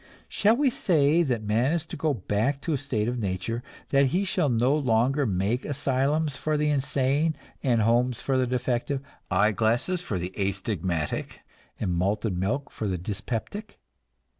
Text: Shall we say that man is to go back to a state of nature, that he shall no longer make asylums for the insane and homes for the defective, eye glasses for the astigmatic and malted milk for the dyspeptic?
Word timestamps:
Shall 0.27 0.57
we 0.57 0.71
say 0.71 1.21
that 1.21 1.43
man 1.43 1.73
is 1.73 1.85
to 1.85 1.95
go 1.95 2.11
back 2.11 2.59
to 2.61 2.73
a 2.73 2.77
state 2.79 3.07
of 3.07 3.19
nature, 3.19 3.61
that 3.89 4.07
he 4.07 4.23
shall 4.23 4.49
no 4.49 4.75
longer 4.75 5.27
make 5.27 5.63
asylums 5.63 6.35
for 6.37 6.57
the 6.57 6.71
insane 6.71 7.35
and 7.61 7.83
homes 7.83 8.19
for 8.19 8.35
the 8.35 8.47
defective, 8.47 9.03
eye 9.29 9.51
glasses 9.51 10.01
for 10.01 10.17
the 10.17 10.33
astigmatic 10.39 11.41
and 11.79 11.93
malted 11.93 12.35
milk 12.35 12.71
for 12.71 12.87
the 12.87 12.97
dyspeptic? 12.97 13.77